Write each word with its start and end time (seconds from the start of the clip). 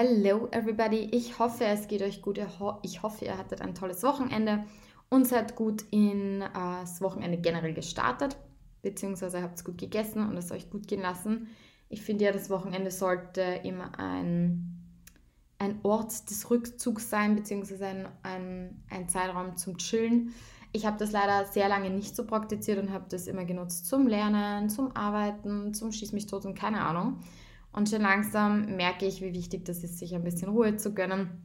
Hello 0.00 0.46
everybody, 0.52 1.08
ich 1.10 1.40
hoffe 1.40 1.64
es 1.64 1.88
geht 1.88 2.02
euch 2.02 2.22
gut. 2.22 2.38
Ich 2.82 3.02
hoffe 3.02 3.24
ihr 3.24 3.36
hattet 3.36 3.60
ein 3.60 3.74
tolles 3.74 4.04
Wochenende 4.04 4.62
und 5.08 5.26
seid 5.26 5.56
gut 5.56 5.82
in 5.90 6.40
äh, 6.40 7.00
Wochenende 7.00 7.36
generell 7.36 7.74
gestartet, 7.74 8.36
beziehungsweise 8.80 9.42
habt 9.42 9.56
es 9.56 9.64
gut 9.64 9.76
gegessen 9.76 10.24
und 10.28 10.36
es 10.36 10.52
euch 10.52 10.70
gut 10.70 10.86
gehen 10.86 11.02
lassen. 11.02 11.48
Ich 11.88 12.02
finde 12.02 12.26
ja, 12.26 12.30
das 12.30 12.48
Wochenende 12.48 12.92
sollte 12.92 13.40
immer 13.64 13.98
ein, 13.98 14.84
ein 15.58 15.80
Ort 15.82 16.30
des 16.30 16.48
Rückzugs 16.48 17.10
sein, 17.10 17.34
beziehungsweise 17.34 17.86
ein, 17.86 18.08
ein, 18.22 18.84
ein 18.90 19.08
Zeitraum 19.08 19.56
zum 19.56 19.78
Chillen. 19.78 20.32
Ich 20.70 20.86
habe 20.86 20.96
das 20.96 21.10
leider 21.10 21.44
sehr 21.46 21.68
lange 21.68 21.90
nicht 21.90 22.14
so 22.14 22.24
praktiziert 22.24 22.78
und 22.78 22.92
habe 22.92 23.06
das 23.08 23.26
immer 23.26 23.44
genutzt 23.44 23.88
zum 23.88 24.06
Lernen, 24.06 24.70
zum 24.70 24.94
Arbeiten, 24.94 25.74
zum 25.74 25.90
Schieß 25.90 26.12
mich 26.12 26.26
tot 26.26 26.44
und 26.44 26.56
keine 26.56 26.82
Ahnung. 26.82 27.18
Und 27.72 27.88
schon 27.88 28.02
langsam 28.02 28.76
merke 28.76 29.06
ich, 29.06 29.20
wie 29.20 29.34
wichtig 29.34 29.64
das 29.64 29.84
ist, 29.84 29.98
sich 29.98 30.14
ein 30.14 30.24
bisschen 30.24 30.48
Ruhe 30.48 30.76
zu 30.76 30.94
gönnen 30.94 31.42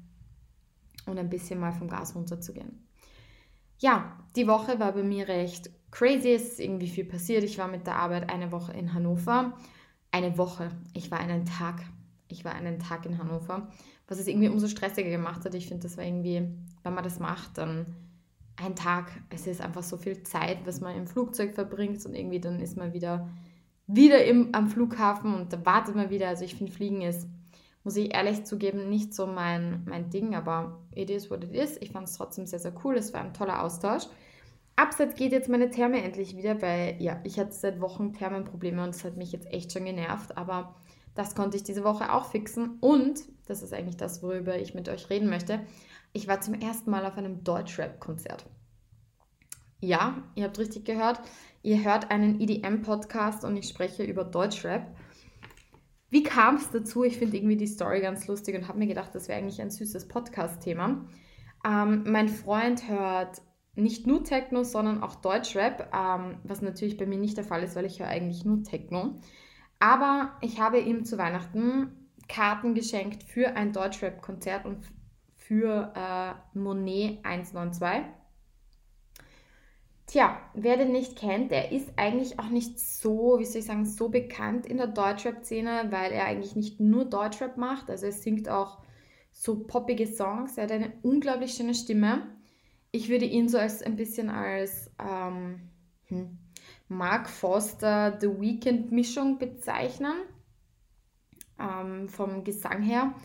und 1.06 1.18
ein 1.18 1.30
bisschen 1.30 1.60
mal 1.60 1.74
vom 1.74 1.88
Gas 1.88 2.16
runterzugehen. 2.16 2.88
Ja, 3.80 4.18
die 4.36 4.48
Woche 4.48 4.80
war 4.80 4.94
bei 4.94 5.04
mir 5.04 5.28
recht 5.28 5.70
crazy. 5.92 6.30
Es 6.30 6.54
ist 6.54 6.60
irgendwie 6.60 6.88
viel 6.88 7.06
passiert. 7.06 7.44
Ich 7.44 7.58
war 7.58 7.68
mit 7.68 7.86
der 7.86 7.98
Arbeit 7.98 8.30
eine 8.30 8.52
Woche 8.52 8.74
in 8.74 8.94
Hannover. 8.94 9.54
Eine 10.12 10.38
Woche. 10.38 10.70
Ich 10.94 11.12
war 11.12 11.20
einen 11.20 11.46
Tag. 11.46 11.82
Ich 12.30 12.46
war 12.46 12.54
einen 12.54 12.80
Tag 12.80 13.06
in 13.06 13.18
Hannover. 13.18 13.70
Was 14.08 14.20
es 14.20 14.28
irgendwie 14.28 14.50
umso 14.50 14.68
stressiger 14.68 15.10
gemacht 15.10 15.44
hat. 15.44 15.54
Ich 15.54 15.68
finde, 15.68 15.84
das 15.84 15.98
war 15.98 16.06
irgendwie, 16.06 16.48
wenn 16.84 16.94
man 16.94 17.04
das 17.04 17.20
macht, 17.20 17.58
dann 17.58 17.86
ein 18.56 18.76
Tag. 18.76 19.12
Es 19.30 19.48
ist 19.48 19.62
einfach 19.62 19.84
so 19.84 19.98
viel 19.98 20.24
Zeit, 20.24 20.66
was 20.66 20.82
man 20.82 20.96
im 20.96 21.08
Flugzeug 21.08 21.54
verbringt 21.54 22.06
und 22.06 22.16
irgendwie 22.16 22.40
dann 22.40 22.60
ist 22.60 22.78
man 22.78 22.94
wieder 22.94 23.28
wieder 23.88 24.24
im, 24.26 24.50
am 24.54 24.70
Flughafen 24.70 25.34
und 25.34 25.54
da 25.54 25.66
wartet 25.66 25.96
man 25.96 26.10
wieder. 26.10 26.28
Also 26.30 26.46
ich 26.46 26.56
finde, 26.56 26.72
Fliegen 26.72 27.02
ist, 27.02 27.28
muss 27.84 27.98
ich 27.98 28.14
ehrlich 28.14 28.46
zugeben, 28.46 28.90
nicht 28.90 29.14
so 29.14 29.28
mein, 29.28 29.84
mein 29.86 30.10
Ding, 30.10 30.36
aber 30.36 30.80
it 30.96 31.10
is 31.10 31.30
what 31.30 31.44
it 31.44 31.54
is. 31.54 31.78
Ich 31.82 31.92
fand 31.92 32.08
es 32.08 32.16
trotzdem 32.16 32.46
sehr, 32.46 32.60
sehr 32.60 32.74
cool. 32.84 32.96
Es 32.96 33.14
war 33.14 33.22
ein 33.22 33.34
toller 33.34 33.62
Austausch. 33.62 34.04
Abseits 34.76 35.16
geht 35.16 35.32
jetzt 35.32 35.50
meine 35.50 35.70
Therme 35.70 36.02
endlich 36.02 36.36
wieder, 36.36 36.62
weil 36.62 36.96
ja, 37.00 37.20
ich 37.24 37.40
hatte 37.40 37.52
seit 37.52 37.80
Wochen 37.80 38.14
Thermenprobleme 38.14 38.84
und 38.84 38.90
es 38.90 39.04
hat 39.04 39.18
mich 39.18 39.32
jetzt 39.32 39.52
echt 39.52 39.72
schon 39.72 39.86
genervt, 39.86 40.36
aber 40.36 40.76
das 41.14 41.36
konnte 41.36 41.58
ich 41.58 41.64
diese 41.64 41.84
Woche 41.84 42.12
auch 42.12 42.26
fixen 42.26 42.78
und 42.80 43.22
das 43.46 43.62
ist 43.62 43.74
eigentlich 43.74 43.98
das, 43.98 44.24
worüber 44.24 44.58
ich 44.58 44.74
mit 44.74 44.90
euch 44.90 45.12
reden 45.12 45.30
möchte. 45.30 45.60
Ich 46.12 46.28
war 46.28 46.42
zum 46.42 46.56
ersten 46.56 46.90
Mal 46.90 47.06
auf 47.06 47.18
einem 47.18 47.44
Deutschrap-Konzert. 47.44 48.46
Ja, 49.84 50.24
ihr 50.36 50.46
habt 50.46 50.58
richtig 50.60 50.86
gehört. 50.86 51.20
Ihr 51.62 51.84
hört 51.84 52.10
einen 52.10 52.40
EDM-Podcast 52.40 53.44
und 53.44 53.58
ich 53.58 53.68
spreche 53.68 54.06
über 54.06 54.24
Deutschrap. 54.24 54.88
Wie 56.10 56.24
kam 56.24 56.56
es 56.56 56.72
dazu? 56.72 57.04
Ich 57.04 57.18
finde 57.18 57.36
irgendwie 57.36 57.58
die 57.58 57.68
Story 57.68 58.00
ganz 58.00 58.26
lustig 58.28 58.56
und 58.56 58.70
habe 58.70 58.80
mir 58.80 58.88
gedacht, 58.88 59.14
das 59.14 59.28
wäre 59.28 59.40
eigentlich 59.40 59.62
ein 59.62 59.72
süßes 59.72 60.08
Podcast-Thema. 60.08 61.06
Ähm, 61.66 62.04
mein 62.08 62.30
Freund 62.30 62.88
hört 62.88 63.42
nicht 63.76 64.08
nur 64.08 64.24
Techno, 64.24 64.64
sondern 64.64 65.04
auch 65.04 65.16
Deutschrap, 65.16 65.94
ähm, 65.94 66.38
was 66.46 66.62
natürlich 66.62 66.96
bei 66.96 67.06
mir 67.06 67.18
nicht 67.18 67.36
der 67.36 67.44
Fall 67.44 67.62
ist, 67.62 67.76
weil 67.76 67.84
ich 67.84 68.00
höre 68.00 68.08
eigentlich 68.08 68.46
nur 68.46 68.64
Techno. 68.64 69.16
Aber 69.80 70.38
ich 70.40 70.62
habe 70.62 70.80
ihm 70.80 71.04
zu 71.04 71.18
Weihnachten 71.18 72.10
Karten 72.30 72.74
geschenkt 72.74 73.24
für 73.24 73.58
ein 73.58 73.74
Deutschrap-Konzert 73.74 74.66
und 74.66 74.78
für 75.36 75.92
äh, 75.94 76.58
Monet 76.58 77.20
192. 77.26 78.23
Tja, 80.06 80.38
wer 80.54 80.78
den 80.78 80.92
nicht 80.92 81.16
kennt, 81.16 81.52
der 81.52 81.72
ist 81.72 81.94
eigentlich 81.96 82.38
auch 82.38 82.50
nicht 82.50 82.78
so, 82.78 83.38
wie 83.40 83.46
soll 83.46 83.60
ich 83.60 83.66
sagen, 83.66 83.86
so 83.86 84.10
bekannt 84.10 84.66
in 84.66 84.78
der 84.78 84.88
Deutschrap-Szene, 84.88 85.88
weil 85.92 86.12
er 86.12 86.26
eigentlich 86.26 86.56
nicht 86.56 86.80
nur 86.80 87.06
Deutschrap 87.06 87.58
macht, 87.58 87.90
also 87.90 88.06
er 88.08 88.12
singt 88.12 88.50
auch 88.50 88.80
so 89.32 89.64
poppige 89.64 90.06
Songs, 90.06 90.58
er 90.58 90.66
hat 90.66 90.72
eine 90.72 90.94
unglaublich 91.02 91.54
schöne 91.54 91.74
Stimme. 91.74 92.28
Ich 92.92 93.10
würde 93.10 93.26
ihn 93.26 93.50
so 93.50 93.58
als 93.58 93.82
ein 93.82 93.96
bisschen 93.96 94.30
als 94.30 94.92
ähm, 95.00 95.70
hm, 96.08 96.38
Mark 96.90 97.30
Foster 97.30 98.18
The 98.20 98.40
Weekend 98.40 98.92
Mischung 98.92 99.40
bezeichnen, 99.40 100.14
ähm, 101.60 102.10
vom 102.10 102.44
Gesang 102.44 102.84
her. 102.84 103.16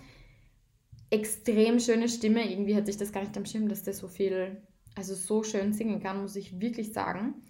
Extrem 1.11 1.81
schöne 1.81 2.09
Stimme, 2.09 2.51
irgendwie 2.51 2.77
hatte 2.77 2.91
ich 2.91 2.97
das 2.97 3.13
gar 3.13 3.21
nicht 3.21 3.37
am 3.37 3.45
Schirm, 3.45 3.69
dass 3.69 3.83
der 3.83 3.95
so 3.95 4.09
viel 4.09 4.63
also 4.99 5.15
so 5.15 5.45
schön 5.45 5.73
singen 5.73 6.03
kann, 6.03 6.21
muss 6.21 6.37
ich 6.37 6.61
wirklich 6.61 6.93
sagen. 6.93 7.43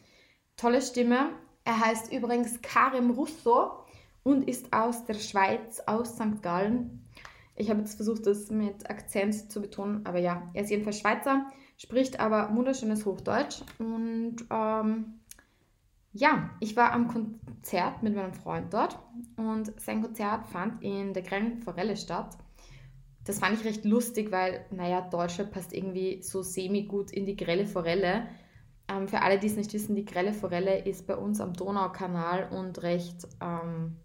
Tolle 0.57 0.83
Stimme. 0.83 1.31
Er 1.65 1.81
heißt 1.81 2.13
übrigens 2.13 2.61
Karim 2.63 3.11
Russo 3.11 3.85
und 4.23 4.49
ist 4.49 4.73
aus 4.73 5.07
der 5.07 5.15
Schweiz, 5.15 5.81
aus 5.87 6.15
St. 6.15 6.43
Gallen. 6.43 7.09
Ich 7.57 7.71
habe 7.71 7.81
jetzt 7.81 7.97
versucht, 7.97 8.27
das 8.27 8.51
mit 8.51 8.89
Akzent 8.89 9.51
zu 9.51 9.61
betonen, 9.61 10.07
aber 10.07 10.19
ja, 10.19 10.49
er 10.53 10.63
ist 10.63 10.71
jedenfalls 10.71 11.01
Schweizer, 11.01 11.47
spricht 11.77 12.21
aber 12.21 12.55
wunderschönes 12.55 13.05
Hochdeutsch. 13.05 13.63
Und 13.79 14.37
ähm, 14.51 15.21
ja, 16.13 16.51
ich 16.61 16.77
war 16.77 16.93
am 16.93 17.09
Konzert 17.09 18.03
mit 18.03 18.15
meinem 18.15 18.35
Freund 18.35 18.73
dort 18.73 18.99
und 19.37 19.73
sein 19.81 20.03
Konzert 20.03 20.47
fand 20.47 20.83
in 20.83 21.15
der 21.15 21.23
Grellen 21.23 21.97
statt 21.97 22.37
das 23.29 23.41
fand 23.41 23.61
ich 23.61 23.67
recht 23.67 23.85
lustig, 23.85 24.33
weil, 24.33 24.65
naja, 24.71 25.03
Deutschland 25.03 25.51
passt 25.51 25.75
irgendwie 25.75 26.23
so 26.23 26.43
semi-gut 26.43 27.11
in 27.11 27.27
die 27.27 27.37
grelle 27.37 27.67
Forelle. 27.67 28.27
Ähm, 28.89 29.07
für 29.07 29.21
alle, 29.21 29.39
die 29.39 29.49
es 29.49 29.57
nicht 29.57 29.75
wissen, 29.75 29.95
die 29.95 30.07
grelle 30.07 30.33
Forelle 30.33 30.79
ist 30.87 31.07
bei 31.07 31.15
uns 31.15 31.39
am 31.43 31.53
Donaukanal 31.53 32.49
und 32.51 32.83
recht 32.83 33.29
ähm, 33.43 33.97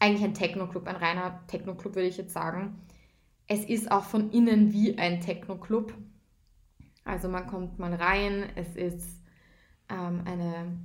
eigentlich 0.00 0.24
ein 0.24 0.34
Techno-Club, 0.34 0.88
ein 0.88 0.96
reiner 0.96 1.46
Techno-Club 1.46 1.94
würde 1.94 2.08
ich 2.08 2.16
jetzt 2.16 2.32
sagen. 2.32 2.80
Es 3.46 3.64
ist 3.64 3.92
auch 3.92 4.02
von 4.02 4.30
innen 4.32 4.72
wie 4.72 4.98
ein 4.98 5.20
Techno-Club. 5.20 5.94
Also 7.04 7.28
man 7.28 7.46
kommt 7.46 7.78
mal 7.78 7.94
rein, 7.94 8.46
es 8.56 8.74
ist 8.74 9.22
ähm, 9.88 10.22
eine, 10.24 10.76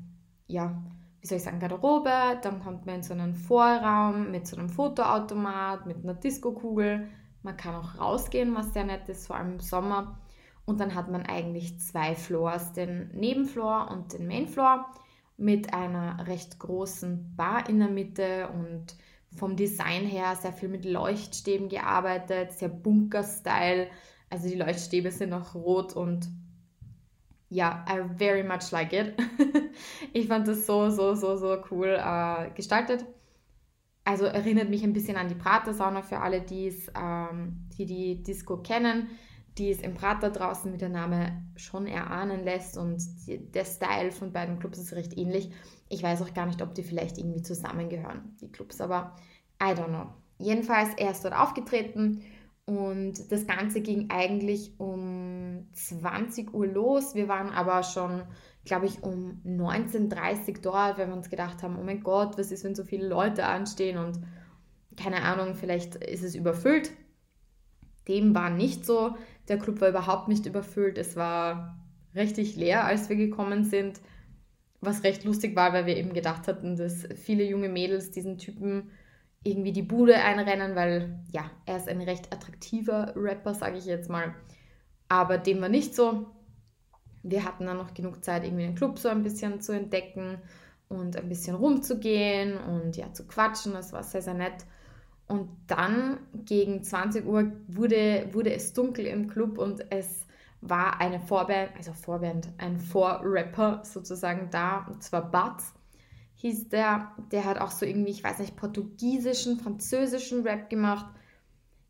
ja, 0.46 0.84
wie 1.20 1.26
soll 1.26 1.40
ich 1.40 1.44
sagen, 1.44 1.60
Garderobe, 1.60 2.40
dann 2.44 2.62
kommt 2.62 2.86
man 2.86 2.96
in 2.96 3.04
so 3.04 3.14
einen 3.14 3.34
Vorraum 3.34 4.30
mit 4.30 4.46
so 4.46 4.56
einem 4.56 4.70
Fotoautomat, 4.70 5.88
mit 5.88 6.04
einer 6.04 6.14
Disco-Kugel, 6.14 7.10
man 7.46 7.56
kann 7.56 7.76
auch 7.76 8.00
rausgehen, 8.00 8.56
was 8.56 8.74
sehr 8.74 8.84
nett 8.84 9.08
ist, 9.08 9.28
vor 9.28 9.38
allem 9.38 9.54
im 9.54 9.60
Sommer. 9.60 10.20
Und 10.66 10.80
dann 10.80 10.96
hat 10.96 11.10
man 11.10 11.22
eigentlich 11.22 11.80
zwei 11.80 12.16
Floors, 12.16 12.74
den 12.74 13.10
Nebenfloor 13.12 13.90
und 13.92 14.14
den 14.14 14.28
Mainfloor 14.28 14.92
mit 15.38 15.74
einer 15.74 16.28
recht 16.28 16.60
großen 16.60 17.36
Bar 17.36 17.70
in 17.70 17.80
der 17.80 17.90
Mitte 17.90 18.50
und 18.50 18.96
vom 19.38 19.56
Design 19.56 20.06
her 20.06 20.36
sehr 20.36 20.54
viel 20.54 20.70
mit 20.70 20.86
Leuchtstäben 20.86 21.70
gearbeitet, 21.70 22.54
sehr 22.54 22.70
Bunker-Style. 22.70 23.88
Also 24.30 24.50
die 24.50 24.56
Leuchtstäbe 24.56 25.12
sind 25.12 25.32
auch 25.34 25.54
rot 25.54 25.94
und 25.94 26.28
ja, 27.50 27.86
I 27.88 28.02
very 28.18 28.44
much 28.44 28.72
like 28.72 28.92
it. 28.92 29.14
ich 30.14 30.28
fand 30.28 30.48
das 30.48 30.66
so, 30.66 30.90
so, 30.90 31.14
so, 31.14 31.36
so 31.36 31.58
cool 31.70 31.90
äh, 31.90 32.50
gestaltet 32.56 33.06
also 34.06 34.26
erinnert 34.26 34.70
mich 34.70 34.84
ein 34.84 34.94
bisschen 34.94 35.18
an 35.18 35.28
die 35.28 35.36
Prater-Sauna 35.36 36.04
für 36.04 36.20
alle, 36.20 36.42
die's, 36.42 36.92
ähm, 36.96 37.68
die 37.78 37.86
die 37.86 38.24
Disco 38.24 38.58
kennen, 38.58 39.10
die 39.58 39.72
es 39.72 39.82
im 39.82 39.96
Prater 39.96 40.30
draußen, 40.30 40.72
wie 40.72 40.78
der 40.78 40.90
Name 40.90 41.44
schon 41.56 41.88
erahnen 41.88 42.44
lässt 42.44 42.78
und 42.78 43.02
die, 43.26 43.40
der 43.52 43.66
Style 43.66 44.12
von 44.12 44.32
beiden 44.32 44.60
Clubs 44.60 44.78
ist 44.78 44.94
recht 44.94 45.18
ähnlich. 45.18 45.50
Ich 45.90 46.04
weiß 46.04 46.22
auch 46.22 46.34
gar 46.34 46.46
nicht, 46.46 46.62
ob 46.62 46.76
die 46.76 46.84
vielleicht 46.84 47.18
irgendwie 47.18 47.42
zusammengehören, 47.42 48.36
die 48.42 48.52
Clubs, 48.52 48.80
aber 48.80 49.16
I 49.62 49.68
don't 49.68 49.88
know. 49.88 50.08
Jedenfalls, 50.38 50.90
er 50.98 51.12
ist 51.12 51.24
dort 51.24 51.36
aufgetreten 51.36 52.22
und 52.66 53.32
das 53.32 53.48
Ganze 53.48 53.82
ging 53.82 54.10
eigentlich 54.10 54.80
um 54.80 55.68
20 55.74 56.54
Uhr 56.54 56.68
los. 56.68 57.16
Wir 57.16 57.28
waren 57.28 57.50
aber 57.50 57.84
schon 57.84 58.24
glaube 58.66 58.88
ich, 58.88 59.04
um 59.04 59.42
19.30 59.46 60.48
Uhr 60.48 60.62
dort, 60.62 60.98
weil 60.98 61.08
wir 61.08 61.16
uns 61.16 61.30
gedacht 61.30 61.64
haben, 61.64 61.78
oh 61.80 61.84
mein 61.84 62.02
Gott, 62.02 62.38
was 62.38 62.52
ist, 62.52 62.64
wenn 62.64 62.76
so 62.76 62.84
viele 62.84 63.08
Leute 63.08 63.46
anstehen 63.46 63.98
und 63.98 64.20
keine 64.98 65.22
Ahnung, 65.22 65.56
vielleicht 65.56 65.96
ist 65.96 66.24
es 66.24 66.36
überfüllt. 66.36 66.92
Dem 68.08 68.34
war 68.34 68.50
nicht 68.50 68.86
so. 68.86 69.16
Der 69.48 69.60
Club 69.60 69.82
war 69.82 69.90
überhaupt 69.90 70.28
nicht 70.28 70.46
überfüllt. 70.46 70.98
Es 70.98 71.16
war 71.16 71.78
richtig 72.16 72.56
leer, 72.56 72.86
als 72.86 73.10
wir 73.10 73.16
gekommen 73.16 73.64
sind. 73.64 74.00
Was 74.82 75.04
recht 75.04 75.24
lustig 75.24 75.56
war, 75.56 75.74
weil 75.74 75.86
wir 75.86 75.98
eben 75.98 76.14
gedacht 76.14 76.48
hatten, 76.48 76.76
dass 76.76 77.08
viele 77.16 77.44
junge 77.44 77.70
Mädels 77.70 78.12
diesen 78.12 78.38
Typen 78.38 78.92
irgendwie 79.44 79.74
die 79.74 79.82
Bude 79.82 80.16
einrennen, 80.16 80.76
weil 80.76 81.20
ja, 81.32 81.52
er 81.66 81.78
ist 81.78 81.88
ein 81.88 82.02
recht 82.02 82.34
attraktiver 82.34 83.14
Rapper, 83.16 83.54
sage 83.54 83.78
ich 83.78 83.86
jetzt 83.86 84.10
mal. 84.10 84.34
Aber 85.08 85.38
dem 85.38 85.62
war 85.62 85.70
nicht 85.70 85.96
so 85.96 86.35
wir 87.26 87.44
hatten 87.44 87.66
dann 87.66 87.78
noch 87.78 87.94
genug 87.94 88.24
Zeit, 88.24 88.44
irgendwie 88.44 88.66
den 88.66 88.76
Club 88.76 89.00
so 89.00 89.10
ein 89.10 89.24
bisschen 89.24 89.62
zu 89.62 89.74
entdecken 89.74 90.38
und 90.88 91.18
ein 91.18 91.28
bisschen 91.28 91.56
rumzugehen 91.56 92.58
und 92.58 92.96
ja, 92.96 93.12
zu 93.14 93.26
quatschen. 93.26 93.74
Das 93.74 93.94
war 93.94 94.04
sehr, 94.04 94.22
sehr 94.22 94.36
nett. 94.36 94.66
Und 95.28 95.50
dann 95.68 96.20
gegen 96.46 96.84
20 96.84 97.26
Uhr 97.26 97.52
wurde, 97.68 98.30
wurde 98.32 98.54
es 98.54 98.74
dunkel 98.74 99.08
im 99.08 99.28
Club 99.28 99.58
und 99.58 99.92
es 99.92 100.26
war 100.62 101.02
eine 101.02 101.20
Vorband, 101.20 101.72
also 101.76 101.94
Vorband, 101.94 102.50
ein 102.60 102.78
Vorrapper 102.78 103.82
sozusagen 103.84 104.50
da, 104.52 104.86
und 104.88 105.04
zwar 105.04 105.32
Butz 105.32 105.74
hieß 106.36 106.70
der. 106.70 107.12
Der 107.32 107.46
hat 107.46 107.60
auch 107.60 107.72
so 107.72 107.86
irgendwie, 107.86 108.12
ich 108.12 108.24
weiß 108.24 108.40
nicht, 108.40 108.56
portugiesischen, 108.56 109.60
französischen 109.60 110.44
Rap 110.44 110.70
gemacht. 110.70 111.08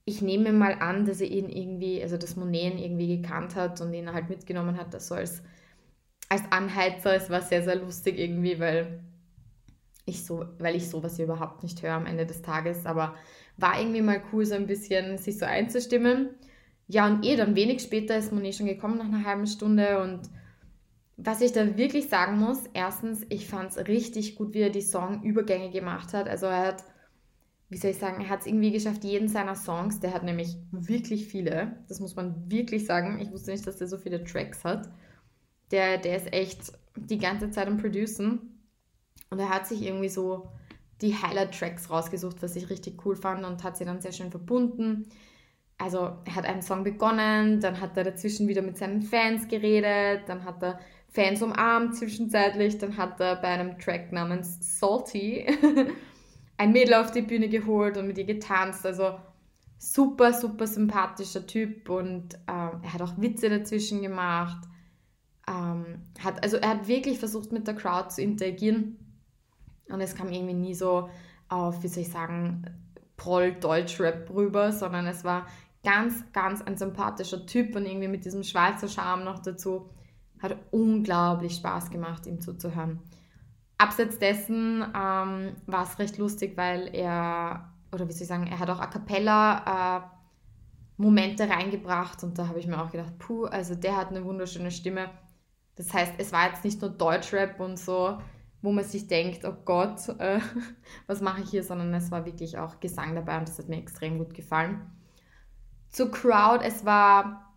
Ich 0.06 0.22
nehme 0.22 0.54
mal 0.54 0.74
an, 0.80 1.06
dass 1.06 1.20
er 1.20 1.28
ihn 1.28 1.50
irgendwie, 1.50 2.02
also 2.02 2.18
das 2.18 2.36
Monet 2.36 2.80
irgendwie 2.80 3.18
gekannt 3.18 3.56
hat 3.56 3.82
und 3.82 3.94
ihn 3.94 4.14
halt 4.14 4.30
mitgenommen 4.30 4.78
hat, 4.78 4.94
das 4.94 5.08
so 5.08 5.16
als, 5.16 5.42
als 6.30 6.44
Anheizer. 6.52 7.16
Es 7.16 7.30
war 7.30 7.42
sehr, 7.42 7.64
sehr 7.64 7.76
lustig 7.76 8.20
irgendwie, 8.20 8.60
weil 8.60 9.04
ich 10.06 10.24
so, 10.24 10.46
weil 10.60 10.76
ich 10.76 10.90
sowas 10.90 11.18
überhaupt 11.18 11.64
nicht 11.64 11.82
höre 11.82 11.94
am 11.94 12.06
Ende 12.06 12.28
des 12.28 12.44
Tages, 12.44 12.86
aber 12.86 13.16
war 13.58 13.80
irgendwie 13.80 14.02
mal 14.02 14.22
cool, 14.32 14.46
so 14.46 14.54
ein 14.54 14.68
bisschen 14.68 15.18
sich 15.18 15.40
so 15.40 15.46
einzustimmen. 15.46 16.30
Ja, 16.88 17.08
und 17.08 17.26
eh 17.26 17.36
dann 17.36 17.56
wenig 17.56 17.82
später 17.82 18.16
ist 18.16 18.32
Monet 18.32 18.56
schon 18.56 18.68
gekommen, 18.68 19.00
nach 19.00 19.06
einer 19.06 19.26
halben 19.26 19.48
Stunde 19.48 20.02
und 20.04 20.30
was 21.18 21.42
ich 21.42 21.54
da 21.54 21.78
wirklich 21.78 22.10
sagen 22.10 22.38
muss, 22.40 22.64
erstens, 22.74 23.26
ich 23.30 23.48
fand 23.48 23.72
es 23.72 23.88
richtig 23.88 24.36
gut, 24.36 24.54
wie 24.54 24.62
er 24.62 24.70
die 24.70 24.82
Songübergänge 24.82 25.72
gemacht 25.72 26.14
hat. 26.14 26.28
Also 26.28 26.48
er 26.48 26.68
hat 26.68 26.84
wie 27.76 27.80
soll 27.80 27.92
ich 27.92 27.98
sagen, 27.98 28.22
er 28.22 28.30
hat 28.30 28.40
es 28.40 28.46
irgendwie 28.46 28.72
geschafft, 28.72 29.04
jeden 29.04 29.28
seiner 29.28 29.54
Songs, 29.54 30.00
der 30.00 30.14
hat 30.14 30.24
nämlich 30.24 30.56
wirklich 30.72 31.28
viele, 31.28 31.76
das 31.90 32.00
muss 32.00 32.16
man 32.16 32.50
wirklich 32.50 32.86
sagen, 32.86 33.20
ich 33.20 33.30
wusste 33.34 33.52
nicht, 33.52 33.68
dass 33.68 33.76
der 33.76 33.88
so 33.90 33.98
viele 33.98 34.24
Tracks 34.24 34.64
hat, 34.64 34.88
der, 35.72 35.98
der 35.98 36.16
ist 36.16 36.32
echt 36.32 36.72
die 36.96 37.18
ganze 37.18 37.52
Zeit 37.52 37.68
am 37.68 37.76
Producen 37.76 38.62
und 39.30 39.40
er 39.40 39.50
hat 39.50 39.68
sich 39.68 39.82
irgendwie 39.82 40.08
so 40.08 40.48
die 41.02 41.16
Highlight-Tracks 41.16 41.90
rausgesucht, 41.90 42.42
was 42.42 42.56
ich 42.56 42.70
richtig 42.70 43.06
cool 43.06 43.18
fand 43.18 43.44
und 43.44 43.62
hat 43.66 43.76
sie 43.76 43.84
dann 43.84 44.00
sehr 44.00 44.14
schön 44.14 44.32
verbunden. 44.32 45.10
Also 45.78 46.14
er 46.24 46.36
hat 46.36 46.46
einen 46.46 46.62
Song 46.62 46.86
begonnen, 46.86 47.60
dann 47.60 47.82
hat 47.82 47.98
er 47.98 48.06
dazwischen 48.06 48.48
wieder 48.48 48.62
mit 48.62 48.78
seinen 48.78 49.02
Fans 49.02 49.50
geredet, 49.50 50.22
dann 50.30 50.46
hat 50.46 50.64
er 50.64 50.80
Fans 51.10 51.42
umarmt 51.42 51.98
zwischenzeitlich, 51.98 52.78
dann 52.78 52.96
hat 52.96 53.20
er 53.20 53.36
bei 53.36 53.50
einem 53.50 53.78
Track 53.78 54.14
namens 54.14 54.80
Salty 54.80 55.46
ein 56.58 56.72
Mädel 56.72 56.96
auf 56.96 57.12
die 57.12 57.22
Bühne 57.22 57.50
geholt 57.50 57.98
und 57.98 58.08
mit 58.08 58.18
ihr 58.18 58.26
getanzt. 58.26 58.86
Also 58.86 59.20
super, 59.78 60.34
super 60.34 60.68
sympathischer 60.68 61.46
Typ 61.46 61.90
und 61.90 62.36
ähm, 62.48 62.82
er 62.82 62.94
hat 62.94 63.02
auch 63.02 63.18
Witze 63.18 63.50
dazwischen 63.50 64.02
gemacht. 64.02 64.68
Ähm, 65.48 66.02
hat, 66.20 66.44
also 66.44 66.58
er 66.58 66.70
hat 66.70 66.88
wirklich 66.88 67.20
versucht 67.20 67.52
mit 67.52 67.68
der 67.68 67.76
Crowd 67.76 68.10
zu 68.10 68.22
interagieren 68.22 68.98
und 69.90 70.02
es 70.02 70.16
kam 70.16 70.32
irgendwie 70.32 70.54
nie 70.54 70.74
so 70.74 71.10
auf, 71.50 71.84
wie 71.84 71.88
soll 71.88 72.04
ich 72.04 72.10
sagen, 72.10 72.66
Proll-Deutsch-Rap 73.18 74.30
rüber, 74.34 74.72
sondern 74.72 75.06
es 75.08 75.24
war 75.24 75.46
ganz, 75.84 76.24
ganz 76.34 76.62
ein 76.62 76.78
sympathischer 76.78 77.46
Typ 77.46 77.76
und 77.76 77.86
irgendwie 77.86 78.08
mit 78.08 78.26
diesem 78.26 78.44
Schweizer 78.44 78.88
Charme 78.88 79.24
noch 79.24 79.40
dazu. 79.40 79.90
Hat 80.42 80.58
unglaublich 80.72 81.56
Spaß 81.56 81.92
gemacht, 81.92 82.26
ihm 82.26 82.42
zuzuhören. 82.42 83.00
Abseits 83.78 84.20
dessen 84.20 84.82
ähm, 84.82 85.56
war 85.66 85.84
es 85.84 86.00
recht 86.00 86.18
lustig, 86.18 86.56
weil 86.56 86.94
er, 86.94 87.74
oder 87.92 88.08
wie 88.08 88.14
soll 88.14 88.24
ich 88.24 88.28
sagen, 88.28 88.48
er 88.48 88.60
hat 88.60 88.70
auch 88.70 88.80
a 88.80 88.88
cappella 88.88 89.98
äh, 89.98 90.02
Momente 90.98 91.50
reingebracht 91.50 92.24
und 92.24 92.38
da 92.38 92.48
habe 92.48 92.60
ich 92.60 92.68
mir 92.68 92.82
auch 92.82 92.92
gedacht, 92.92 93.18
puh, 93.20 93.46
also 93.46 93.76
der 93.76 93.98
hat 93.98 94.10
eine 94.10 94.24
wunderschöne 94.24 94.72
Stimme. 94.72 95.10
Das 95.76 95.94
heißt, 95.94 96.14
es 96.18 96.32
war 96.32 96.48
jetzt 96.48 96.64
nicht 96.64 96.82
nur 96.82 96.90
Deutschrap 96.90 97.60
und 97.60 97.78
so, 97.78 98.18
wo 98.62 98.72
man 98.72 98.86
sich 98.86 99.08
denkt, 99.08 99.44
oh 99.44 99.56
Gott, 99.66 100.08
äh, 100.20 100.40
was 101.08 101.22
mache 101.22 101.42
ich 101.42 101.50
hier, 101.50 101.64
sondern 101.64 101.94
es 101.94 102.12
war 102.12 102.26
wirklich 102.26 102.58
auch 102.58 102.80
Gesang 102.80 103.14
dabei 103.14 103.40
und 103.40 103.50
das 103.50 103.60
hat 103.60 103.68
mir 103.68 103.78
extrem 103.78 104.18
gut 104.18 104.34
gefallen. 104.34 104.90
Zur 105.90 106.12
Crowd, 106.12 106.64
es 106.66 106.86
war 106.86 107.54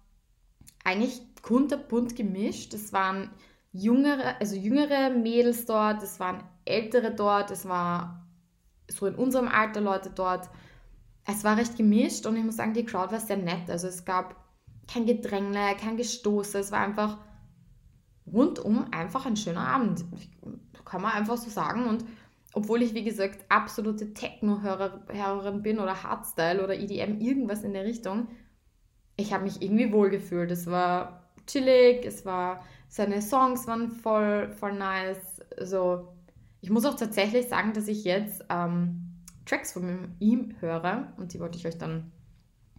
eigentlich 0.85 1.21
kunterbunt 1.43 2.17
gemischt. 2.17 2.75
Es 2.75 2.93
waren 2.93 3.31
jüngere, 3.73 4.41
also 4.41 4.57
jüngere 4.57 5.11
Mädels 5.11 5.67
dort, 5.67 6.03
es 6.03 6.19
waren 6.21 6.43
ältere 6.65 7.15
dort, 7.15 7.51
es 7.51 7.69
war 7.69 8.27
so 8.91 9.07
in 9.07 9.15
unserem 9.15 9.49
Alter 9.49 9.81
Leute 9.81 10.11
dort. 10.11 10.49
Es 11.27 11.45
war 11.45 11.57
recht 11.57 11.77
gemischt 11.77 12.27
und 12.27 12.37
ich 12.37 12.45
muss 12.45 12.57
sagen, 12.57 12.73
die 12.73 12.87
Crowd 12.87 13.13
war 13.13 13.21
sehr 13.21 13.37
nett. 13.37 13.69
Also 13.69 13.89
es 13.89 14.05
gab 14.05 14.35
kein 14.91 15.05
Gedränge, 15.05 15.77
kein 15.79 15.97
Gestoße, 15.97 16.59
es 16.59 16.73
war 16.73 16.81
einfach 16.81 17.19
rundum 18.33 18.87
einfach 18.91 19.27
ein 19.27 19.37
schöner 19.37 19.67
Abend. 19.69 20.05
Kann 20.85 21.03
man 21.03 21.13
einfach 21.13 21.37
so 21.37 21.51
sagen. 21.51 21.87
Und 21.87 22.05
obwohl 22.55 22.83
ich, 22.83 22.95
wie 22.95 23.05
gesagt, 23.05 23.45
absolute 23.51 24.15
Techno-Hörerin 24.15 25.63
bin 25.63 25.79
oder 25.79 26.03
Hardstyle 26.03 26.65
oder 26.65 26.79
EDM, 26.79 27.21
irgendwas 27.21 27.63
in 27.63 27.75
der 27.75 27.85
Richtung, 27.85 28.29
ich 29.17 29.33
habe 29.33 29.45
mich 29.45 29.61
irgendwie 29.61 29.93
wohlgefühlt. 29.93 30.51
Es 30.51 30.67
war 30.67 31.31
chillig, 31.47 32.07
es 32.07 32.25
war 32.25 32.65
seine 32.89 33.23
Songs 33.23 33.67
waren 33.67 33.91
voll, 33.91 34.53
voll 34.53 34.73
nice. 34.73 35.41
Also, 35.59 36.09
ich 36.61 36.71
muss 36.71 36.85
auch 36.85 36.97
tatsächlich 36.97 37.49
sagen, 37.49 37.73
dass 37.73 37.89
ich 37.89 38.05
jetzt 38.05 38.45
ähm, 38.49 39.23
Tracks 39.47 39.73
von 39.73 40.17
ihm 40.19 40.55
höre 40.61 41.13
und 41.17 41.33
die 41.33 41.41
wollte 41.41 41.59
ich 41.59 41.67
euch 41.67 41.79
dann 41.79 42.13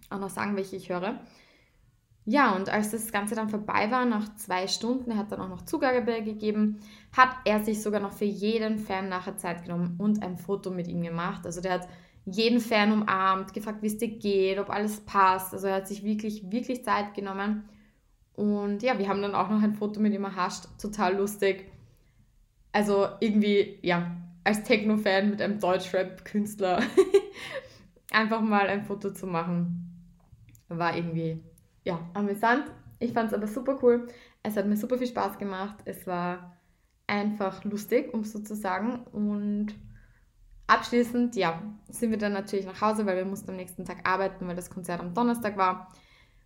auch 0.09 0.19
noch 0.19 0.29
sagen, 0.29 0.55
welche 0.55 0.75
ich 0.75 0.89
höre. 0.89 1.19
Ja, 2.25 2.55
und 2.55 2.69
als 2.69 2.91
das 2.91 3.11
Ganze 3.11 3.33
dann 3.33 3.49
vorbei 3.49 3.89
war, 3.89 4.05
nach 4.05 4.35
zwei 4.35 4.67
Stunden, 4.67 5.09
er 5.11 5.17
hat 5.17 5.31
dann 5.31 5.41
auch 5.41 5.49
noch 5.49 5.63
Zugabe 5.63 6.21
gegeben, 6.21 6.79
hat 7.15 7.29
er 7.45 7.63
sich 7.63 7.81
sogar 7.81 7.99
noch 7.99 8.11
für 8.11 8.25
jeden 8.25 8.77
Fan 8.77 9.09
nachher 9.09 9.37
Zeit 9.37 9.63
genommen 9.63 9.95
und 9.97 10.21
ein 10.21 10.37
Foto 10.37 10.69
mit 10.69 10.87
ihm 10.87 11.01
gemacht. 11.01 11.45
Also 11.45 11.59
der 11.59 11.73
hat 11.73 11.87
jeden 12.25 12.59
Fan 12.59 12.91
umarmt, 12.91 13.53
gefragt, 13.53 13.81
wie 13.81 13.87
es 13.87 13.97
dir 13.97 14.09
geht, 14.09 14.59
ob 14.59 14.69
alles 14.69 14.99
passt. 15.01 15.53
Also 15.53 15.67
er 15.67 15.77
hat 15.77 15.87
sich 15.87 16.03
wirklich, 16.03 16.51
wirklich 16.51 16.83
Zeit 16.83 17.15
genommen. 17.15 17.67
Und 18.39 18.83
ja, 18.83 18.97
wir 18.97 19.09
haben 19.09 19.21
dann 19.21 19.35
auch 19.35 19.49
noch 19.49 19.61
ein 19.61 19.73
Foto 19.73 19.99
mit 19.99 20.13
ihm 20.13 20.23
erhascht. 20.23 20.63
Total 20.81 21.13
lustig. 21.13 21.69
Also 22.71 23.09
irgendwie, 23.19 23.79
ja, 23.81 24.15
als 24.45 24.63
Techno-Fan 24.63 25.29
mit 25.29 25.41
einem 25.41 25.59
Deutschrap-Künstler 25.59 26.81
einfach 28.11 28.39
mal 28.39 28.67
ein 28.67 28.85
Foto 28.85 29.11
zu 29.11 29.27
machen, 29.27 30.15
war 30.69 30.95
irgendwie, 30.95 31.43
ja, 31.83 31.99
amüsant. 32.13 32.63
Ich 32.99 33.11
fand 33.11 33.27
es 33.27 33.33
aber 33.33 33.45
super 33.45 33.77
cool. 33.81 34.07
Es 34.41 34.55
hat 34.55 34.67
mir 34.67 34.77
super 34.77 34.97
viel 34.97 35.07
Spaß 35.07 35.37
gemacht. 35.37 35.79
Es 35.83 36.07
war 36.07 36.55
einfach 37.07 37.65
lustig, 37.65 38.13
um 38.13 38.21
es 38.21 38.31
so 38.31 38.39
zu 38.39 38.55
sagen. 38.55 39.03
Und 39.11 39.75
abschließend, 40.67 41.35
ja, 41.35 41.61
sind 41.89 42.11
wir 42.11 42.17
dann 42.17 42.31
natürlich 42.31 42.65
nach 42.65 42.79
Hause, 42.79 43.05
weil 43.05 43.17
wir 43.17 43.25
mussten 43.25 43.49
am 43.49 43.57
nächsten 43.57 43.83
Tag 43.83 44.07
arbeiten, 44.07 44.47
weil 44.47 44.55
das 44.55 44.69
Konzert 44.69 45.01
am 45.01 45.13
Donnerstag 45.13 45.57
war 45.57 45.89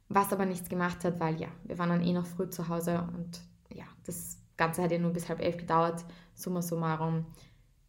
was 0.10 0.32
aber 0.32 0.46
nichts 0.46 0.70
gemacht 0.70 1.04
hat, 1.04 1.20
weil 1.20 1.40
ja, 1.40 1.48
wir 1.64 1.78
waren 1.78 1.90
dann 1.90 2.04
eh 2.04 2.14
noch 2.14 2.26
früh 2.26 2.50
zu 2.50 2.68
Hause 2.68 3.08
und 3.16 3.42
ja, 3.74 3.86
das 4.06 4.38
Ganze 4.58 4.84
hat 4.84 4.92
ja 4.92 5.00
nur 5.00 5.12
bis 5.12 5.30
halb 5.30 5.40
elf 5.42 5.58
gedauert, 5.58 6.06
summa 6.34 6.62
summarum. 6.62 7.26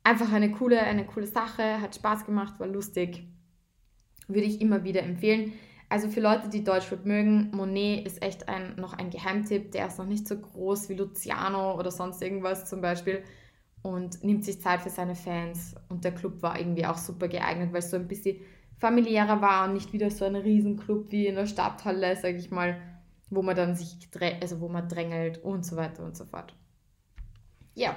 Einfach 0.03 0.33
eine 0.33 0.51
coole, 0.51 0.81
eine 0.81 1.07
coole 1.07 1.27
Sache, 1.27 1.81
hat 1.81 1.95
Spaß 1.95 2.27
gemacht, 2.27 2.59
war 2.59 2.67
lustig, 2.67 3.27
würde 4.29 4.47
ich 4.47 4.61
immer 4.61 4.85
wieder 4.85 5.03
empfehlen. 5.03 5.53
Also 5.89 6.09
für 6.09 6.21
Leute, 6.21 6.49
die 6.49 6.65
Deutschrap 6.65 7.05
mögen, 7.05 7.51
Monet 7.53 8.07
ist 8.07 8.23
echt 8.23 8.49
ein, 8.49 8.75
noch 8.77 8.95
ein 8.95 9.11
Geheimtipp, 9.11 9.73
der 9.73 9.87
ist 9.87 9.99
noch 9.99 10.07
nicht 10.07 10.27
so 10.27 10.37
groß 10.37 10.89
wie 10.89 10.95
Luciano 10.95 11.79
oder 11.79 11.91
sonst 11.91 12.23
irgendwas 12.23 12.69
zum 12.69 12.81
Beispiel 12.81 13.23
und 13.83 14.25
nimmt 14.25 14.45
sich 14.45 14.61
Zeit 14.61 14.81
für 14.81 14.91
seine 14.91 15.15
Fans 15.15 15.75
und 15.91 16.05
der 16.05 16.15
Club 16.15 16.43
war 16.43 16.59
irgendwie 16.59 16.87
auch 16.87 16.97
super 16.97 17.29
geeignet, 17.29 17.73
weil 17.73 17.83
so 17.83 17.97
ein 17.97 18.09
bisschen 18.09 18.39
familiärer 18.79 19.41
war 19.41 19.67
und 19.67 19.75
nicht 19.75 19.93
wieder 19.93 20.11
so 20.11 20.25
ein 20.25 20.37
Riesenclub 20.37 21.11
wie 21.11 21.27
in 21.27 21.37
der 21.37 21.47
Stadthalle, 21.47 22.17
sage 22.17 22.37
ich 22.37 22.51
mal, 22.51 22.81
wo 23.31 23.43
man 23.43 23.57
dann 23.57 23.75
sich 23.75 24.09
also 24.41 24.61
wo 24.61 24.69
man 24.69 24.89
drängelt 24.89 25.39
und 25.39 25.65
so 25.65 25.77
weiter 25.77 26.05
und 26.05 26.17
so 26.17 26.25
fort. 26.25 26.55
Ja, 27.75 27.97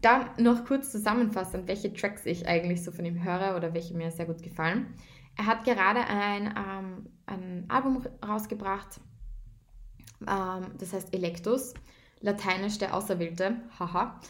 dann 0.00 0.30
noch 0.38 0.64
kurz 0.64 0.90
zusammenfassend, 0.90 1.68
welche 1.68 1.92
Tracks 1.92 2.26
ich 2.26 2.48
eigentlich 2.48 2.82
so 2.82 2.90
von 2.90 3.04
ihm 3.04 3.22
höre 3.22 3.56
oder 3.56 3.74
welche 3.74 3.94
mir 3.94 4.10
sehr 4.10 4.26
gut 4.26 4.42
gefallen. 4.42 4.94
Er 5.36 5.46
hat 5.46 5.64
gerade 5.64 6.00
ein, 6.06 6.54
ähm, 6.56 7.06
ein 7.26 7.64
Album 7.68 8.04
rausgebracht, 8.26 9.00
ähm, 10.26 10.72
das 10.78 10.92
heißt 10.92 11.14
Electus, 11.14 11.74
lateinisch 12.20 12.78
der 12.78 12.94
Auserwählte, 12.94 13.56
haha. 13.78 14.20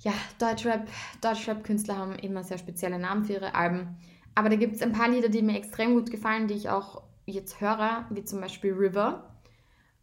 Ja, 0.00 0.12
Deutschrap, 0.38 0.88
Deutschrap-Künstler 1.20 1.96
haben 1.96 2.14
immer 2.14 2.44
sehr 2.44 2.58
spezielle 2.58 2.98
Namen 2.98 3.24
für 3.24 3.32
ihre 3.34 3.54
Alben. 3.54 3.96
Aber 4.38 4.50
da 4.50 4.54
gibt 4.54 4.76
es 4.76 4.82
ein 4.82 4.92
paar 4.92 5.08
Lieder, 5.08 5.28
die 5.28 5.42
mir 5.42 5.56
extrem 5.56 5.94
gut 5.94 6.12
gefallen, 6.12 6.46
die 6.46 6.54
ich 6.54 6.70
auch 6.70 7.02
jetzt 7.26 7.60
höre, 7.60 8.06
wie 8.10 8.22
zum 8.22 8.40
Beispiel 8.40 8.72
River. 8.72 9.36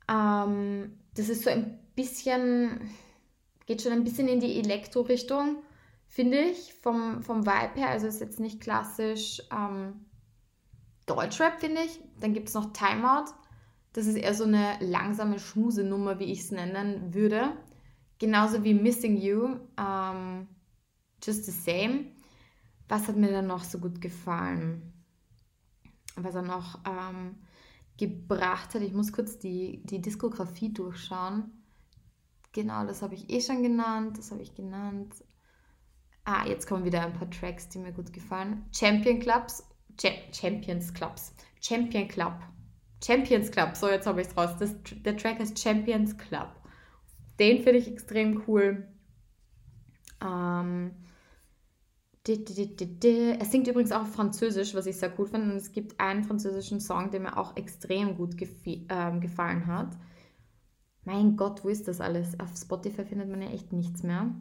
Ähm, 0.10 0.92
das 1.13 1.30
ist 1.30 1.44
so 1.44 1.50
ein 1.50 1.80
bisschen, 1.96 2.82
geht 3.65 3.82
schon 3.82 3.94
ein 3.94 4.04
bisschen 4.04 4.27
in 4.27 4.42
die 4.42 4.60
Elektro-Richtung, 4.60 5.63
finde 6.10 6.38
ich, 6.38 6.74
vom, 6.74 7.24
vom 7.24 7.46
Vibe 7.46 7.80
her. 7.80 7.88
Also 7.88 8.08
ist 8.08 8.20
jetzt 8.20 8.42
nicht 8.42 8.60
klassisch 8.60 9.42
ähm, 9.54 10.06
Deutschrap, 11.06 11.62
finde 11.62 11.84
ich. 11.84 12.01
Dann 12.20 12.34
gibt 12.34 12.50
es 12.50 12.56
noch 12.56 12.74
Timeout. 12.74 13.32
Das 13.94 14.06
ist 14.06 14.18
eher 14.18 14.34
so 14.34 14.44
eine 14.44 14.75
langsame 14.82 15.39
Schmusenummer, 15.39 16.20
wie 16.20 16.34
ich 16.34 16.42
es 16.42 16.51
nennen 16.51 17.13
würde. 17.13 17.54
Genauso 18.20 18.65
wie 18.65 18.74
Missing 18.74 19.15
You, 19.15 19.60
ähm, 19.80 20.50
Just 21.24 21.46
the 21.46 21.51
Same. 21.51 22.15
Was 22.88 23.08
hat 23.08 23.15
mir 23.15 23.32
dann 23.32 23.48
noch 23.48 23.63
so 23.63 23.80
gut 23.80 24.01
gefallen? 24.01 24.94
Was 26.15 26.36
er 26.36 26.44
noch 26.44 26.80
ähm, 26.86 27.36
gebracht 27.98 28.74
hat. 28.74 28.82
Ich 28.82 28.94
muss 28.94 29.12
kurz 29.12 29.39
die, 29.39 29.82
die 29.86 30.01
Diskografie 30.01 30.74
durchschauen. 30.74 31.51
Genau, 32.51 32.86
das 32.86 33.01
habe 33.01 33.15
ich 33.15 33.30
eh 33.30 33.42
schon 33.42 33.63
genannt. 33.63 34.18
Das 34.18 34.32
habe 34.32 34.42
ich 34.42 34.54
genannt. 34.54 35.13
Ah, 36.24 36.46
jetzt 36.48 36.68
kommen 36.68 36.86
wieder 36.86 37.06
ein 37.06 37.13
paar 37.13 37.30
Tracks, 37.30 37.70
die 37.70 37.80
mir 37.80 37.92
gut 37.92 38.12
gefallen. 38.12 38.65
Champion 38.72 39.20
Clubs, 39.20 39.63
Champions 40.32 40.94
Clubs. 40.94 41.34
Champion 41.62 42.08
Club. 42.08 42.34
Champions 43.04 43.51
Club, 43.51 43.75
so 43.75 43.89
jetzt 43.89 44.08
habe 44.08 44.22
ich 44.22 44.27
es 44.27 44.38
raus. 44.38 44.56
Das, 44.58 44.75
der 44.84 45.18
Track 45.18 45.39
heißt 45.39 45.60
Champions 45.60 46.18
Club. 46.18 46.50
Den 47.39 47.62
finde 47.62 47.80
ich 47.80 47.88
extrem 47.88 48.44
cool. 48.48 48.88
Ähm, 50.24 50.92
er 52.27 53.46
singt 53.46 53.67
übrigens 53.67 53.91
auch 53.91 54.08
Französisch, 54.08 54.74
was 54.74 54.88
ich 54.88 54.98
sehr 54.98 55.13
cool 55.20 55.27
finde. 55.27 55.51
Und 55.51 55.58
es 55.58 55.72
gibt 55.72 56.00
einen 56.00 56.24
französischen 56.24 56.79
Song, 56.79 57.12
der 57.12 57.20
mir 57.20 57.38
auch 57.38 57.55
extrem 57.55 58.15
gut 58.15 58.36
ähm, 58.65 59.22
gefallen 59.22 59.67
hat. 59.67 59.96
Mein 61.03 61.38
Gott, 61.38 61.63
wo 61.63 61.70
ist 61.70 61.88
das 61.88 62.01
alles? 62.01 62.39
Auf 62.39 62.58
Spotify 62.58 63.05
findet 63.05 63.29
man 63.29 63.44
ja 63.44 63.50
echt 63.50 63.72
nichts 63.72 64.01
mehr. 64.01 64.34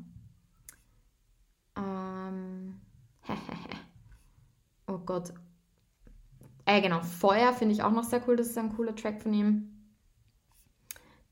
Ähm, 1.76 2.80
oh 4.86 4.98
Gott. 4.98 5.34
Äh, 6.64 6.80
genau, 6.80 7.00
Feuer 7.02 7.52
finde 7.52 7.74
ich 7.74 7.82
auch 7.82 7.92
noch 7.92 8.04
sehr 8.04 8.26
cool. 8.26 8.36
Das 8.36 8.48
ist 8.48 8.56
ein 8.56 8.74
cooler 8.74 8.96
Track 8.96 9.20
von 9.20 9.34
ihm. 9.34 9.70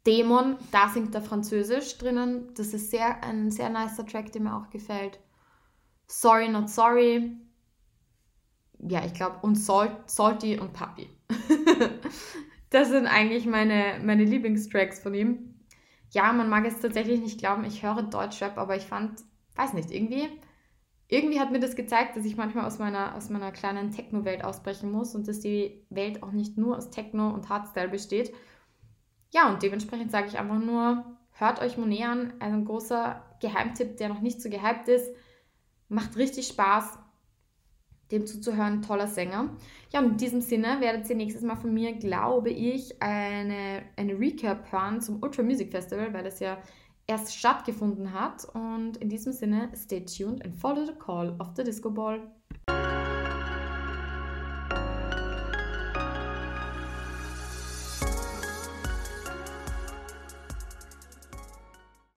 Dämon, 0.07 0.57
da 0.71 0.89
singt 0.89 1.15
er 1.15 1.23
Französisch 1.23 1.97
drinnen. 1.97 2.53
Das 2.55 2.75
ist 2.75 2.91
sehr, 2.91 3.23
ein 3.25 3.51
sehr 3.51 3.71
nicer 3.71 4.05
Track, 4.05 4.33
der 4.33 4.43
mir 4.43 4.55
auch 4.55 4.69
gefällt. 4.69 5.19
Sorry 6.07 6.49
Not 6.49 6.69
Sorry. 6.71 7.37
Ja, 8.79 9.05
ich 9.05 9.15
glaube, 9.15 9.39
und 9.43 9.55
Salt, 9.55 9.93
Salty 10.07 10.59
und 10.59 10.73
Puppy. 10.73 11.09
das 12.71 12.89
sind 12.89 13.07
eigentlich 13.07 13.47
meine, 13.47 14.01
meine 14.03 14.25
Lieblingstracks 14.25 15.01
von 15.01 15.15
ihm. 15.15 15.55
Ja, 16.11 16.33
man 16.33 16.51
mag 16.51 16.67
es 16.67 16.81
tatsächlich 16.81 17.21
nicht 17.21 17.39
glauben, 17.39 17.65
ich 17.65 17.83
höre 17.83 18.03
Deutschrap, 18.03 18.59
aber 18.59 18.77
ich 18.77 18.83
fand, 18.83 19.21
weiß 19.55 19.73
nicht, 19.75 19.91
irgendwie, 19.91 20.29
irgendwie 21.09 21.41
hat 21.41 21.53
mir 21.53 21.61
das 21.61 21.77
gezeigt, 21.77 22.17
dass 22.17 22.25
ich 22.25 22.37
manchmal 22.37 22.67
aus 22.67 22.79
meiner, 22.79 23.15
aus 23.15 23.31
meiner 23.31 23.53
kleinen 23.53 23.93
Techno-Welt 23.93 24.45
ausbrechen 24.45 24.91
muss 24.91 25.15
und 25.15 25.29
dass 25.29 25.41
die 25.41 25.87
Welt 25.89 26.23
auch 26.23 26.33
nicht 26.33 26.59
nur 26.59 26.77
aus 26.77 26.91
Techno 26.91 27.31
und 27.31 27.49
Hardstyle 27.49 27.89
besteht. 27.89 28.35
Ja, 29.33 29.49
und 29.49 29.63
dementsprechend 29.63 30.11
sage 30.11 30.27
ich 30.27 30.39
einfach 30.39 30.59
nur, 30.59 31.05
hört 31.33 31.61
euch 31.63 31.79
Monet 31.79 32.05
an, 32.05 32.35
ein 32.41 32.65
großer 32.65 33.23
Geheimtipp, 33.41 33.97
der 33.97 34.09
noch 34.09 34.21
nicht 34.21 34.43
so 34.43 34.51
gehypt 34.51 34.89
ist 34.89 35.15
Macht 35.93 36.17
richtig 36.17 36.49
Spaß, 36.49 36.99
dem 38.11 38.27
zuzuhören. 38.27 38.83
Toller 38.83 39.09
Sänger. 39.09 39.57
Ja, 39.91 40.01
und 40.01 40.13
in 40.13 40.17
diesem 40.17 40.41
Sinne 40.41 40.81
werdet 40.81 41.09
ihr 41.11 41.17
nächstes 41.17 41.43
Mal 41.43 41.57
von 41.57 41.75
mir, 41.75 41.93
glaube 41.93 42.51
ich, 42.51 43.03
eine, 43.03 43.83
eine 43.97 44.19
Recap 44.19 44.73
hören 44.73 45.01
zum 45.01 45.23
Ultra 45.23 45.43
Music 45.43 45.71
Festival, 45.71 46.13
weil 46.15 46.25
das 46.25 46.41
ja 46.41 46.59
erst 47.07 47.37
stattgefunden 47.37 48.13
hat. 48.13 48.47
Und 48.55 48.97
in 48.97 49.09
diesem 49.09 49.33
Sinne, 49.33 49.71
stay 49.77 50.05
tuned 50.05 50.43
and 50.45 50.55
follow 50.57 50.85
the 50.87 50.95
call 50.95 51.37
of 51.39 51.49
the 51.57 51.65
Disco 51.65 51.91
Ball. 51.91 52.21